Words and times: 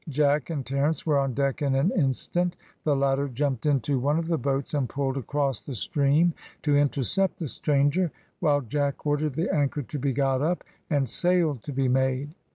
Jack 0.09 0.49
and 0.49 0.65
Terence 0.65 1.05
were 1.05 1.19
on 1.19 1.35
deck 1.35 1.61
in 1.61 1.75
an 1.75 1.91
instant; 1.95 2.55
the 2.83 2.95
latter 2.95 3.27
jumped 3.27 3.67
into 3.67 3.99
one 3.99 4.17
of 4.17 4.25
the 4.29 4.37
boats 4.39 4.73
and 4.73 4.89
pulled 4.89 5.15
across 5.15 5.61
the 5.61 5.75
stream 5.75 6.33
to 6.63 6.75
intercept 6.75 7.37
the 7.37 7.47
stranger, 7.47 8.09
while 8.39 8.61
Jack 8.61 9.05
ordered 9.05 9.35
the 9.35 9.53
anchor 9.53 9.83
to 9.83 9.99
be 9.99 10.11
got 10.11 10.41
up, 10.41 10.63
and 10.89 11.07
sail 11.07 11.59
to 11.61 11.71
be 11.71 11.87
made. 11.87 12.33